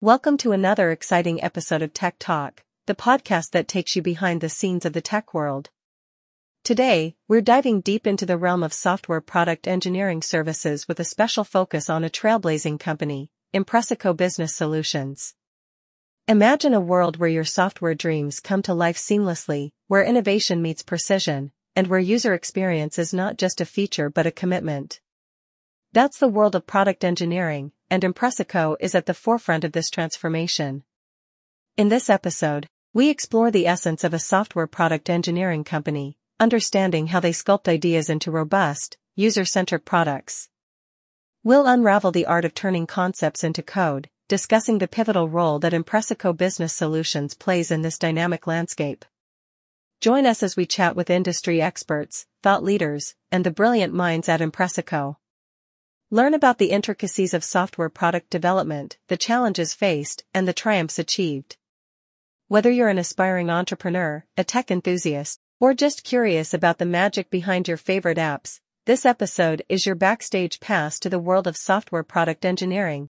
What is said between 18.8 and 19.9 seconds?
seamlessly,